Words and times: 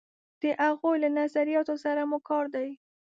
د 0.41 0.43
هغوی 0.61 0.95
له 1.03 1.09
نظریاتو 1.19 1.75
سره 1.83 2.01
مو 2.09 2.19
کار 2.29 2.45
دی. 2.55 2.69